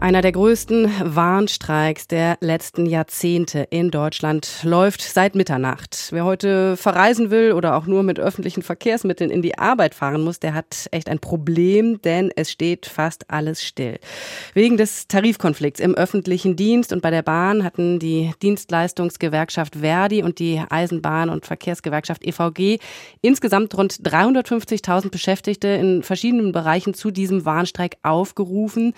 [0.00, 6.08] Einer der größten Warnstreiks der letzten Jahrzehnte in Deutschland läuft seit Mitternacht.
[6.10, 10.40] Wer heute verreisen will oder auch nur mit öffentlichen Verkehrsmitteln in die Arbeit fahren muss,
[10.40, 13.98] der hat echt ein Problem, denn es steht fast alles still.
[14.54, 20.38] Wegen des Tarifkonflikts im öffentlichen Dienst und bei der Bahn hatten die Dienstleistungsgewerkschaft Verdi und
[20.38, 22.78] die Eisenbahn- und Verkehrsgewerkschaft EVG
[23.20, 28.94] insgesamt rund 350.000 Beschäftigte in verschiedenen Bereichen zu diesem Warnstreik aufgerufen.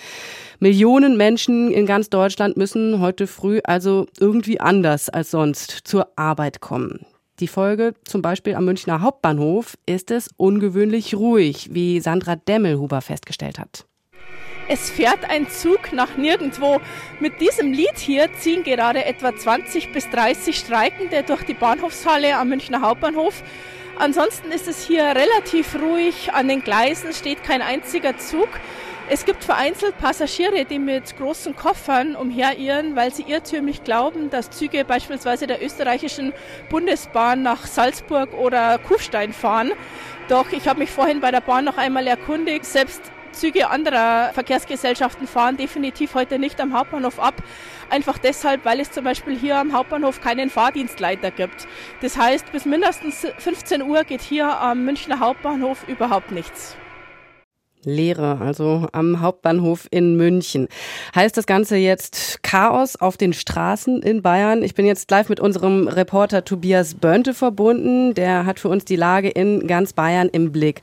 [0.61, 6.09] Millionen Millionen Menschen in ganz Deutschland müssen heute früh also irgendwie anders als sonst zur
[6.17, 7.07] Arbeit kommen.
[7.41, 13.59] Die Folge, zum Beispiel am Münchner Hauptbahnhof, ist es ungewöhnlich ruhig, wie Sandra Demmelhuber festgestellt
[13.59, 13.87] hat.
[14.69, 16.79] Es fährt ein Zug nach nirgendwo.
[17.21, 22.51] Mit diesem Lied hier ziehen gerade etwa 20 bis 30 Streikende durch die Bahnhofshalle am
[22.51, 23.43] Münchner Hauptbahnhof.
[23.99, 26.35] Ansonsten ist es hier relativ ruhig.
[26.35, 28.49] An den Gleisen steht kein einziger Zug.
[29.09, 34.85] Es gibt vereinzelt Passagiere, die mit großen Koffern umherirren, weil sie irrtümlich glauben, dass Züge
[34.85, 36.33] beispielsweise der österreichischen
[36.71, 39.73] Bundesbahn nach Salzburg oder Kufstein fahren.
[40.29, 45.27] Doch ich habe mich vorhin bei der Bahn noch einmal erkundigt, selbst Züge anderer Verkehrsgesellschaften
[45.27, 47.35] fahren definitiv heute nicht am Hauptbahnhof ab.
[47.91, 51.67] Einfach deshalb, weil es zum Beispiel hier am Hauptbahnhof keinen Fahrdienstleiter gibt.
[52.03, 56.77] Das heißt, bis mindestens 15 Uhr geht hier am Münchner Hauptbahnhof überhaupt nichts.
[57.85, 60.69] Leere, also am Hauptbahnhof in München.
[61.15, 64.63] Heißt das Ganze jetzt Chaos auf den Straßen in Bayern?
[64.63, 68.15] Ich bin jetzt live mit unserem Reporter Tobias Bönte verbunden.
[68.15, 70.83] Der hat für uns die Lage in ganz Bayern im Blick.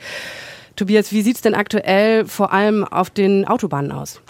[0.75, 4.21] Tobias, wie sieht's denn aktuell vor allem auf den Autobahnen aus?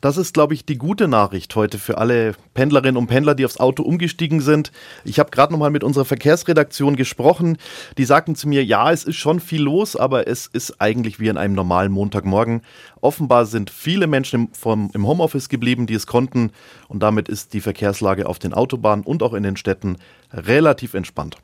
[0.00, 3.58] Das ist, glaube ich, die gute Nachricht heute für alle Pendlerinnen und Pendler, die aufs
[3.58, 4.70] Auto umgestiegen sind.
[5.04, 7.58] Ich habe gerade noch mal mit unserer Verkehrsredaktion gesprochen.
[7.96, 11.30] Die sagten zu mir, ja, es ist schon viel los, aber es ist eigentlich wie
[11.30, 12.62] an einem normalen Montagmorgen.
[13.00, 16.52] Offenbar sind viele Menschen vom, im Homeoffice geblieben, die es konnten.
[16.86, 19.96] Und damit ist die Verkehrslage auf den Autobahnen und auch in den Städten
[20.32, 21.38] relativ entspannt.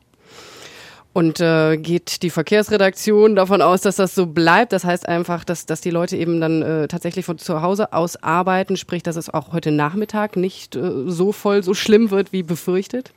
[1.15, 4.73] Und äh, geht die Verkehrsredaktion davon aus, dass das so bleibt?
[4.73, 8.21] Das heißt einfach, dass, dass die Leute eben dann äh, tatsächlich von zu Hause aus
[8.21, 12.43] arbeiten, sprich, dass es auch heute Nachmittag nicht äh, so voll, so schlimm wird, wie
[12.43, 13.13] befürchtet?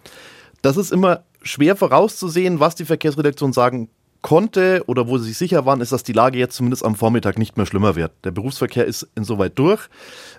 [0.61, 3.89] Das ist immer schwer vorauszusehen, was die Verkehrsredaktion sagen
[4.21, 7.39] konnte oder wo sie sich sicher waren, ist, dass die Lage jetzt zumindest am Vormittag
[7.39, 8.11] nicht mehr schlimmer wird.
[8.23, 9.87] Der Berufsverkehr ist insoweit durch.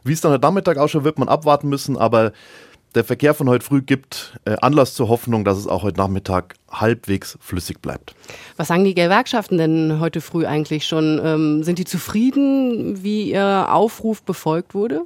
[0.05, 2.33] Wie es dann heute Nachmittag ausschaut, wird man abwarten müssen, aber
[2.95, 6.55] der Verkehr von heute früh gibt äh, Anlass zur Hoffnung, dass es auch heute Nachmittag
[6.71, 8.15] halbwegs flüssig bleibt.
[8.57, 11.21] Was sagen die Gewerkschaften denn heute früh eigentlich schon?
[11.23, 15.03] Ähm, sind die zufrieden, wie ihr Aufruf befolgt wurde?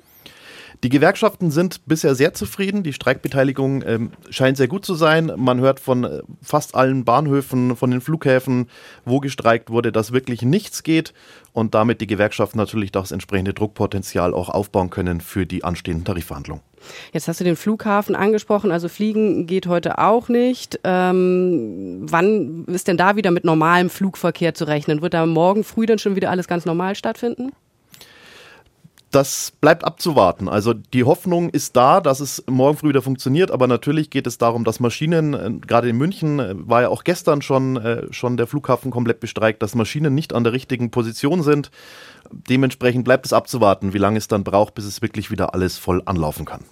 [0.83, 2.83] Die Gewerkschaften sind bisher sehr zufrieden.
[2.83, 5.31] Die Streikbeteiligung ähm, scheint sehr gut zu sein.
[5.37, 8.69] Man hört von äh, fast allen Bahnhöfen, von den Flughäfen,
[9.05, 11.15] wo gestreikt wurde, dass wirklich nichts geht
[11.53, 16.65] und damit die Gewerkschaften natürlich das entsprechende Druckpotenzial auch aufbauen können für die anstehenden Tarifverhandlungen.
[17.13, 20.81] Jetzt hast du den Flughafen angesprochen, also Fliegen geht heute auch nicht.
[20.83, 25.01] Ähm, wann ist denn da wieder mit normalem Flugverkehr zu rechnen?
[25.01, 27.53] Wird da morgen früh dann schon wieder alles ganz normal stattfinden?
[29.13, 30.49] Das bleibt abzuwarten.
[30.49, 34.39] Also die Hoffnung ist da, dass es morgen früh wieder funktioniert, aber natürlich geht es
[34.39, 38.37] darum, dass Maschinen, äh, gerade in München äh, war ja auch gestern schon, äh, schon
[38.37, 41.71] der Flughafen komplett bestreikt, dass Maschinen nicht an der richtigen Position sind.
[42.31, 46.03] Dementsprechend bleibt es abzuwarten, wie lange es dann braucht, bis es wirklich wieder alles voll
[46.07, 46.65] anlaufen kann.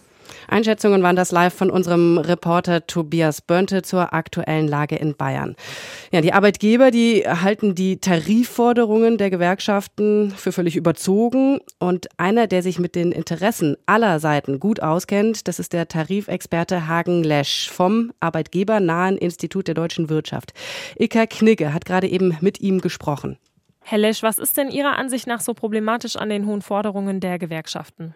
[0.51, 5.57] Einschätzungen waren das live von unserem Reporter Tobias Bönte zur aktuellen Lage in Bayern.
[6.11, 11.61] Ja, die Arbeitgeber, die halten die Tarifforderungen der Gewerkschaften für völlig überzogen.
[11.79, 16.89] Und einer, der sich mit den Interessen aller Seiten gut auskennt, das ist der Tarifexperte
[16.89, 20.53] Hagen Lesch vom Arbeitgebernahen Institut der deutschen Wirtschaft.
[20.97, 23.39] Ilka Knigge hat gerade eben mit ihm gesprochen.
[23.83, 27.39] Herr Lesch, was ist denn Ihrer Ansicht nach so problematisch an den hohen Forderungen der
[27.39, 28.15] Gewerkschaften?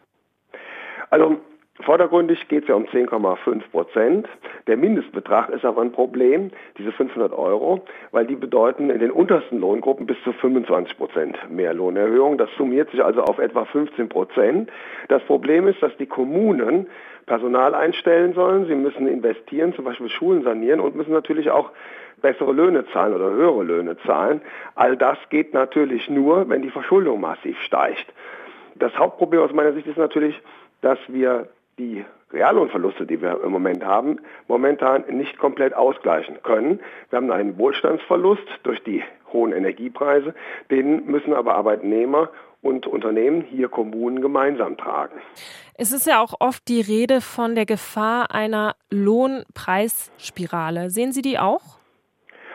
[1.11, 1.41] Also
[1.85, 4.27] Vordergründig geht es ja um 10,5 Prozent.
[4.67, 9.61] Der Mindestbetrag ist aber ein Problem, diese 500 Euro, weil die bedeuten in den untersten
[9.61, 12.39] Lohngruppen bis zu 25 Prozent mehr Lohnerhöhung.
[12.39, 14.71] Das summiert sich also auf etwa 15 Prozent.
[15.09, 16.87] Das Problem ist, dass die Kommunen
[17.27, 18.67] Personal einstellen sollen.
[18.67, 21.71] Sie müssen investieren, zum Beispiel Schulen sanieren und müssen natürlich auch
[22.23, 24.41] bessere Löhne zahlen oder höhere Löhne zahlen.
[24.75, 28.07] All das geht natürlich nur, wenn die Verschuldung massiv steigt.
[28.77, 30.41] Das Hauptproblem aus meiner Sicht ist natürlich,
[30.81, 31.49] dass wir
[31.79, 36.81] die Reallohnverluste, die wir im Moment haben, momentan nicht komplett ausgleichen können.
[37.11, 40.35] Wir haben einen Wohlstandsverlust durch die hohen Energiepreise,
[40.71, 42.31] den müssen aber Arbeitnehmer
[42.63, 45.21] und Unternehmen, hier Kommunen gemeinsam tragen.
[45.75, 50.91] Es ist ja auch oft die Rede von der Gefahr einer Lohnpreisspirale.
[50.91, 51.79] Sehen Sie die auch?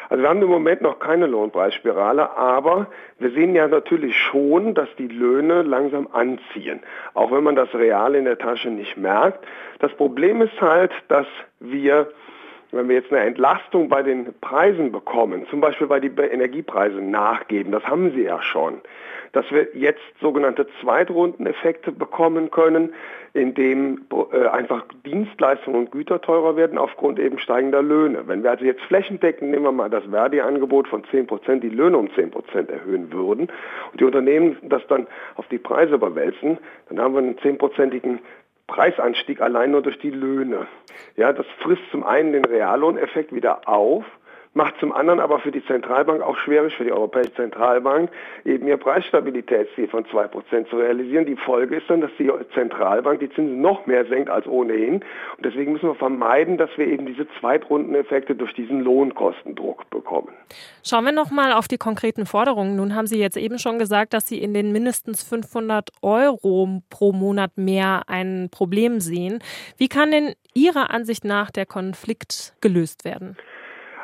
[0.10, 2.88] Also wir haben im Moment noch keine Lohnpreisspirale, aber
[3.20, 6.82] wir sehen ja natürlich schon, dass die Löhne langsam anziehen,
[7.14, 9.46] auch wenn man das real in der Tasche nicht merkt.
[9.78, 11.28] Das Problem ist halt, dass
[11.60, 12.12] wir
[12.72, 17.72] wenn wir jetzt eine Entlastung bei den Preisen bekommen, zum Beispiel weil die Energiepreise nachgeben,
[17.72, 18.82] das haben sie ja schon,
[19.32, 22.94] dass wir jetzt sogenannte Zweitrundeneffekte bekommen können,
[23.34, 28.28] indem äh, einfach Dienstleistungen und Güter teurer werden aufgrund eben steigender Löhne.
[28.28, 31.98] Wenn wir also jetzt flächendeckend, nehmen wir mal das Verdi-Angebot von 10 Prozent, die Löhne
[31.98, 33.50] um 10 Prozent erhöhen würden
[33.92, 36.58] und die Unternehmen das dann auf die Preise überwälzen,
[36.90, 38.20] dann haben wir einen 10-prozentigen
[38.70, 40.68] Preisanstieg allein nur durch die Löhne.
[41.16, 44.06] Ja, das frisst zum einen den Reallohneffekt wieder auf
[44.60, 48.12] macht zum anderen aber für die Zentralbank auch schwierig, für die Europäische Zentralbank,
[48.44, 51.26] eben ihr Preisstabilitätsziel von 2% zu realisieren.
[51.26, 54.96] Die Folge ist dann, dass die Zentralbank die Zinsen noch mehr senkt als ohnehin.
[54.96, 60.28] Und deswegen müssen wir vermeiden, dass wir eben diese Zweitrundeneffekte durch diesen Lohnkostendruck bekommen.
[60.84, 62.76] Schauen wir nochmal auf die konkreten Forderungen.
[62.76, 67.14] Nun haben Sie jetzt eben schon gesagt, dass Sie in den mindestens 500 Euro pro
[67.14, 69.40] Monat mehr ein Problem sehen.
[69.78, 73.38] Wie kann denn Ihrer Ansicht nach der Konflikt gelöst werden?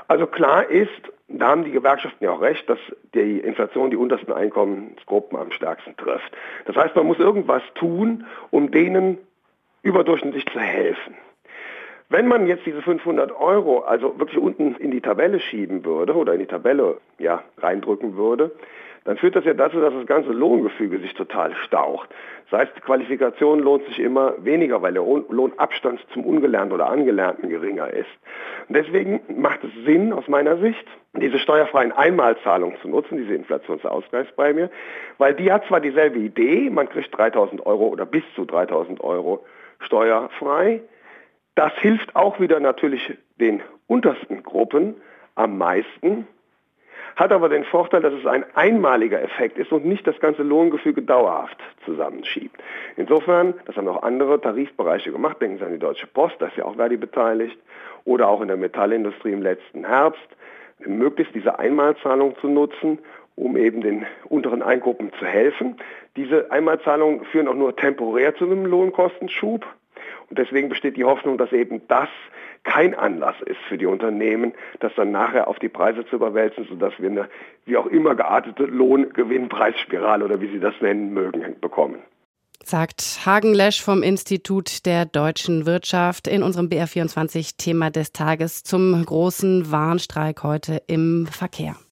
[0.08, 0.92] Also klar ist,
[1.28, 2.80] da haben die Gewerkschaften ja auch recht, dass
[3.14, 6.32] die Inflation die untersten Einkommensgruppen am stärksten trifft.
[6.66, 9.18] Das heißt, man muss irgendwas tun, um denen
[9.82, 11.16] überdurchschnittlich zu helfen.
[12.10, 16.34] Wenn man jetzt diese 500 Euro also wirklich unten in die Tabelle schieben würde oder
[16.34, 18.52] in die Tabelle ja, reindrücken würde,
[19.06, 22.10] dann führt das ja dazu, dass das ganze Lohngefüge sich total staucht.
[22.50, 27.88] Das heißt, Qualifikation lohnt sich immer weniger, weil der Lohnabstand zum Ungelernten oder Angelernten geringer
[27.92, 28.10] ist.
[28.68, 34.70] Und deswegen macht es Sinn aus meiner Sicht, diese steuerfreien Einmalzahlungen zu nutzen, diese Inflationsausgleichsprämie,
[35.20, 39.46] weil die hat zwar dieselbe Idee, man kriegt 3000 Euro oder bis zu 3000 Euro
[39.80, 40.82] steuerfrei.
[41.54, 44.96] Das hilft auch wieder natürlich den untersten Gruppen
[45.36, 46.28] am meisten,
[47.16, 51.02] hat aber den Vorteil, dass es ein einmaliger Effekt ist und nicht das ganze Lohngefüge
[51.02, 52.62] dauerhaft zusammenschiebt.
[52.98, 56.58] Insofern, das haben auch andere Tarifbereiche gemacht, denken Sie an die Deutsche Post, da ist
[56.58, 57.58] ja auch Verdi beteiligt,
[58.04, 60.28] oder auch in der Metallindustrie im letzten Herbst,
[60.80, 63.00] möglichst diese Einmalzahlung zu nutzen,
[63.36, 65.78] um eben den unteren Eingruppen zu helfen.
[66.16, 69.66] Diese Einmalzahlungen führen auch nur temporär zu einem Lohnkostenschub.
[70.30, 72.10] Und deswegen besteht die Hoffnung, dass eben das
[72.64, 76.94] kein Anlass ist für die Unternehmen, das dann nachher auf die Preise zu überwälzen, sodass
[77.00, 77.30] wir eine
[77.66, 82.00] wie auch immer geartete Lohngewinnpreisspirale oder wie Sie das nennen mögen, bekommen.
[82.64, 89.06] Sagt Hagen Lesch vom Institut der deutschen Wirtschaft in unserem BR24 Thema des Tages zum
[89.06, 91.76] großen Warnstreik heute im Verkehr.